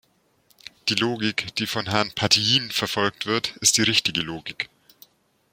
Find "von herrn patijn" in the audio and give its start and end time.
1.67-2.71